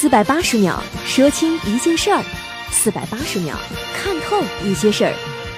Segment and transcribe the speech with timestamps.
[0.00, 2.22] 四百八十秒说清一件事儿，
[2.70, 3.56] 四百八十秒
[3.92, 5.12] 看透一些事儿，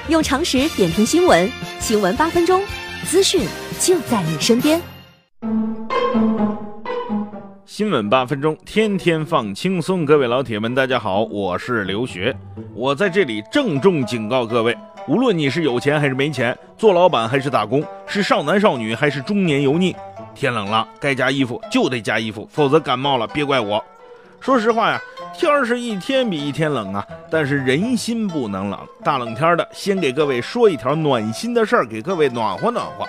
[0.08, 1.46] 用常识点评新闻，
[1.78, 2.62] 新闻八分钟，
[3.04, 3.46] 资讯
[3.78, 4.80] 就在你身边。
[7.66, 10.06] 新闻八分钟，天天放轻松。
[10.06, 12.34] 各位老铁们，大家好，我是刘学，
[12.74, 14.74] 我在这里郑重警告各位，
[15.06, 19.94] 无论你是有钱还是没钱，做老板还是打工，是少男少女还是中年油腻，
[20.34, 23.84] 天冷了该加衣服就得加衣服，否则感冒了别怪我。
[24.40, 24.98] 说实话呀，
[25.34, 28.80] 天是一天比一天冷啊，但是人心不能冷。
[29.04, 33.06] 大冷天的，先给各位说一条暖心的事儿，给各位暖和暖和。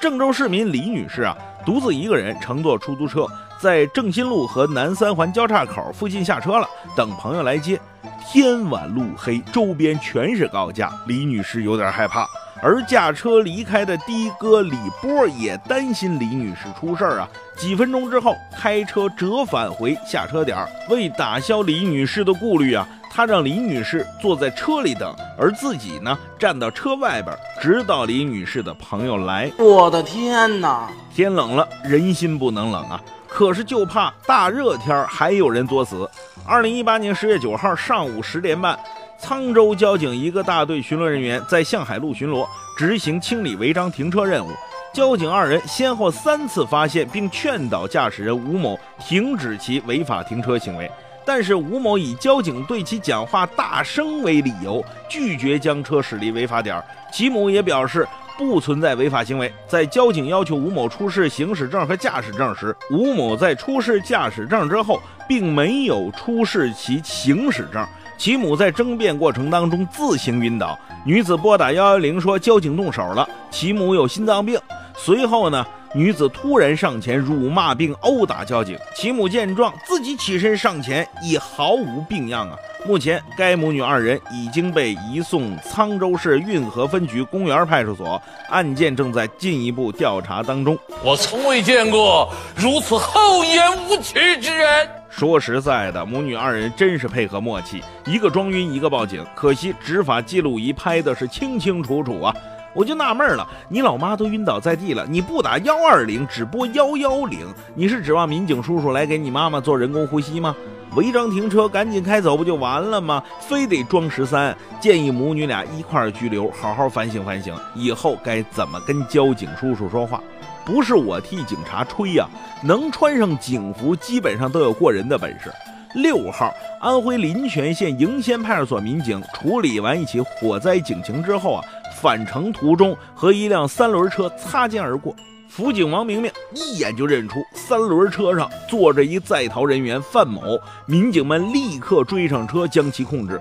[0.00, 3.24] 郑州市民李女士啊，独自一个人乘坐出租车，
[3.60, 7.80] 在正新路和南三环交叉口附近下车了，等朋友来接。
[8.26, 12.26] 天晚路黑，周边全是高架，李女士有点害怕。
[12.62, 17.28] 而驾车离开的的哥李波也担心李女士出事儿啊！
[17.56, 29.50] 几分钟之后，开车折返回下车点儿，为打消李女士的顾虑啊，他让李女士坐在车里等，而自己呢站到车外边，直到李女士的朋友来。
[29.58, 30.88] 我的天哪！
[31.12, 33.02] 天冷了，人心不能冷啊！
[33.26, 36.08] 可是就怕大热天还有人作死。
[36.46, 38.78] 二零一八年十月九号上午十点半。
[39.22, 42.44] 沧州交警一个大队巡逻人员在向海路巡逻，
[42.76, 44.50] 执行清理违章停车任务。
[44.92, 50.90] 交警二人先后三次发现并劝导驾驶人吴某停止其违法停车行为，
[51.24, 56.82] 但是吴某以交警对其讲话大声为理由，拒绝将车驶离违法点。
[57.12, 59.50] 其母也表示不存在违法行为。
[59.68, 67.86] 在交警要求吴某出示行驶证和驾驶证时，吴某在出示驾驶证之后，并没有出示其行驶证。
[68.22, 74.56] 其母在争辩过程当中自行晕倒，女子拨打幺幺零说交警动手了，其母有心脏病。
[74.96, 82.56] 随后呢，女子突然上前辱骂并殴打交警，其母见状自己起身上前，已毫无病样啊。
[82.86, 90.78] 目前该母女二人已经被移送沧州市运河分局公园派出所，案件正在进一步调查当中。
[91.02, 94.88] 我从未见过如此厚颜无耻之人。
[95.12, 99.22] 说实在的，母女二人真是配合默契，一个装晕，一个报警。
[99.34, 102.34] 可惜执法记录仪拍的是清清楚楚啊！
[102.74, 110.56] 我就纳闷了，你老妈都晕倒在地了，你不打幺二零，只拨幺幺零，你是指望民警叔叔来给你妈妈做人工呼吸吗？
[110.96, 113.22] 违章停车，赶紧开走不就完了吗？
[113.38, 114.56] 非得装十三？
[114.80, 120.22] 建议母女俩一块儿拘留，好好反省反省，以后该怎么跟交警叔叔说话。
[120.64, 122.26] 不是我替警察吹呀，
[122.62, 125.52] 能穿上警服，基本上都有过人的本事。
[125.94, 131.64] 六号，安徽临泉县迎仙派出所民警处理完一起火灾警情之后啊，
[132.00, 135.14] 返程途中和一辆三轮车擦肩而过。
[135.48, 143.38] 辅警王明明一眼就认出三轮车上坐着一在逃人员范某，民警们立刻追上车将其控制。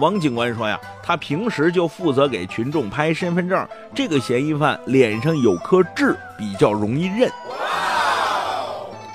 [0.00, 7.30] 王警官说呀，他平时就负责给群众拍身份证，这个嫌疑犯脸上有颗痣，比较容易认。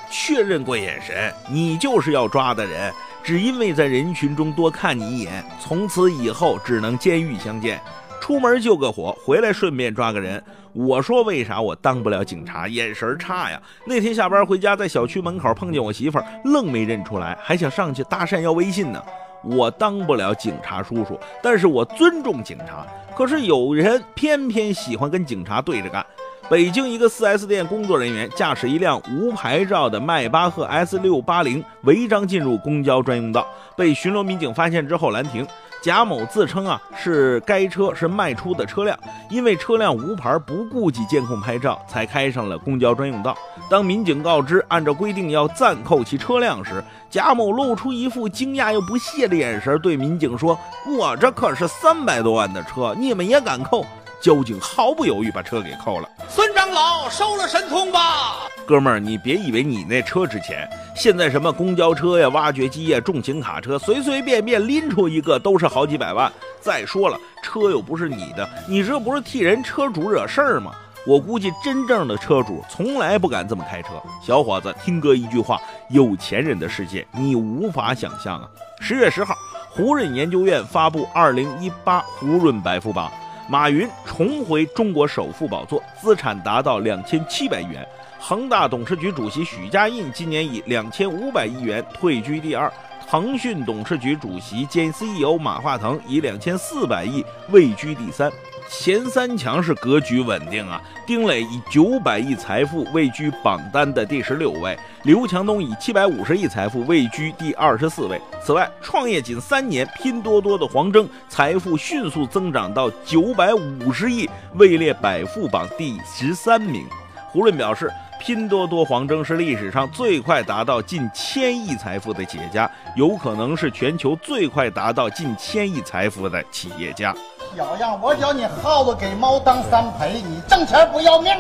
[0.10, 7.80] 确认过眼神，你就是要抓的人，只因为在人群中多看你一眼，从此以后只能监狱相见。
[8.22, 10.42] 出门救个火，回来顺便抓个人。
[10.72, 12.68] 我说为啥我当不了警察？
[12.68, 13.62] 眼神差呀！
[13.86, 19.04] 那天下班回家，在小区门口碰见我媳妇儿，愣没认出来，还想上去搭讪要微信呢。
[19.44, 22.86] 我当不了警察叔叔，但是我尊重警察。
[23.16, 26.06] 可是有人偏偏喜欢跟警察对着干。
[26.50, 33.48] 北京一个 4S 店工作人员驾驶一辆无牌照的迈巴赫 S 六八零违章进入公交专用道，
[33.78, 35.46] 被巡逻民警发现之后拦停。
[35.82, 38.98] 贾某自称啊是该车是卖出的车辆，
[39.30, 43.38] 因为车辆无牌，不顾及监控拍照，才开上了公交专用道。
[43.70, 50.58] 当民警告知按照规定要暂扣其车辆时，贾某露出一副惊讶又不屑的眼神，对民警说
[50.98, 53.86] ：“我这可是三百多万的车，你们也敢扣？”
[54.22, 56.10] 交警毫不犹豫把车给扣了。
[56.28, 66.32] 孙长老收了神通吧，哥们儿，你别以为你那车值钱，现在什么公交车呀、挖掘机呀、重型卡车，随随便便拎出一个都是好几百万。
[66.62, 70.72] 再说了，车又不是你的，你这不是替人车主惹事儿吗？
[71.08, 73.92] 我估计真正的车主从来不敢这么开车。
[74.22, 78.48] 小伙子，听哥一句话，有钱人的世界你无法想象啊！
[78.82, 79.34] 十月十号，
[79.70, 83.10] 胡润研究院发布二零一八胡润百富榜。
[83.50, 87.84] 马云重回中国首富宝座，资产达到两千七百亿元。
[88.20, 92.72] 恒大董事局主席许家印今年以两千五百亿元退居第二。
[93.10, 98.32] 腾讯董事局主席兼 CEO 马化腾以两千四百亿位居第三。
[98.70, 108.22] 前三强是格局稳定啊，丁磊以九百亿财富位居榜单的第十六位，刘强东以七百五十亿财富位居第二十四位。
[108.44, 116.86] 此外，创业仅三年，拼多多的黄峥财富迅速增长到九百五十亿，位列百富榜第十三名。
[117.32, 117.92] 胡润表示。
[118.22, 127.16] 拼多多黄峥是历史上最快达到近千亿财富的企业家，有可能是全球最快达到近千亿财富的企业家。
[127.56, 131.34] 小样，我叫你耗子给猫当三陪，你挣钱不要命。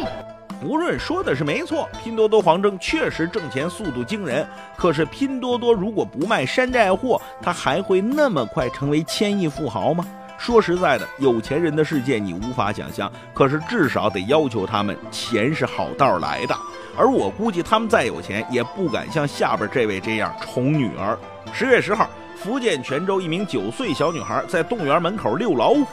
[0.59, 4.45] 胡润说的是没错，拼多多黄峥确实挣钱速度惊人。
[4.75, 10.05] 可是拼多多如果不卖山寨货，他还会那么快成为千亿富豪吗？
[10.37, 16.55] 说实在的，有钱人的世界你无法想象，可是至少得要求他们钱是好道来的。
[16.97, 21.17] 而我估计他们再有钱，也不敢像下边这位这样宠女儿。
[21.53, 25.85] 十月十号，福建泉州一名九岁小女孩在动物园门口遛老虎，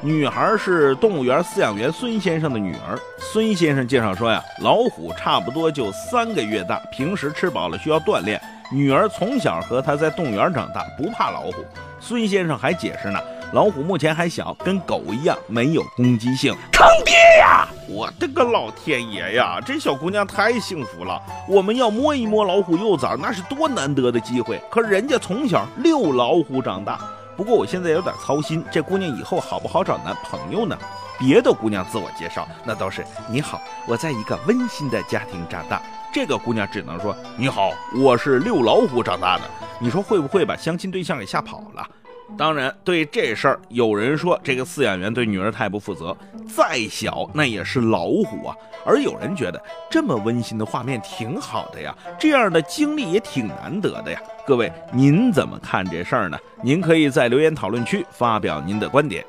[0.00, 2.98] 女孩是动物园饲养员孙先生的女儿。
[3.18, 8.40] 孙先生介绍说呀，老虎差不多就三个月大，平时吃饱了需要锻炼。
[8.70, 11.64] 女儿从小和他在动物园长大，不怕老虎。
[12.00, 13.20] 孙先生还解释呢。
[13.52, 16.54] 老虎目前还小，跟狗一样没有攻击性。
[16.72, 17.68] 坑爹呀！
[17.86, 19.60] 我的个老天爷呀！
[19.60, 21.20] 这小姑娘太幸福了。
[21.46, 24.58] 我们要摸一摸老虎幼崽，那是多难得的机会。
[24.70, 26.98] 可人家从小遛老虎长大。
[27.36, 30.74] 不过我现在有点操心，这姑娘以后好不好找男朋友呢？
[31.18, 35.82] 别的姑娘自我介绍那都是你好，我在一个温馨的家庭长大。
[36.10, 39.42] 这个姑娘只能说你好，我是遛老虎长大的。
[39.78, 41.86] 你说会不会把相亲对象给吓跑了？
[42.36, 46.16] 当然，对这事儿，有人说这个饲养员对女儿太不负责，
[46.56, 48.56] 再小那也是老虎啊。
[48.84, 54.20] 而有人觉得这么温馨的画面挺好的呀，这样的经历也挺难得的呀。
[54.46, 56.38] 各位，您怎么看这事儿呢？
[56.62, 59.24] 您可以在留言讨论区发表您的观点。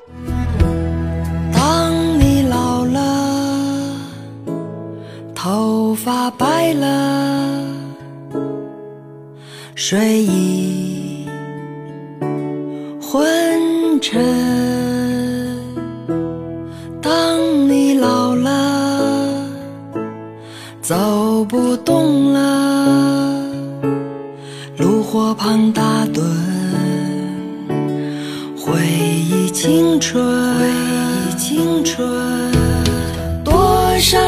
[1.52, 3.96] 当你老了，
[5.34, 7.64] 头发白了，
[9.76, 10.93] 睡衣。
[13.14, 14.20] 昏沉。
[17.00, 17.38] 当
[17.68, 19.46] 你老了，
[20.82, 23.40] 走不动了，
[24.78, 26.22] 炉火旁打盹，
[28.58, 32.04] 回忆青春，回忆青春，
[33.44, 34.18] 多少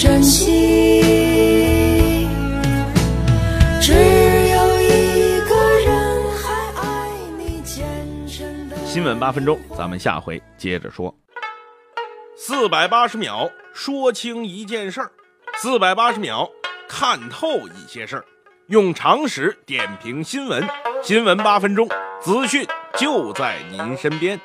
[0.00, 1.02] 珍惜，
[3.82, 7.60] 只有一个人还爱你
[8.86, 11.12] 新闻八分钟，咱们下回接着说。
[12.36, 15.10] 四百八十秒说清一件事儿，
[15.56, 16.48] 四百八十秒
[16.88, 18.24] 看透一些事儿，
[18.68, 20.64] 用常识点评新闻。
[21.02, 21.88] 新闻八分钟，
[22.20, 22.64] 资讯
[22.96, 24.40] 就在您身边。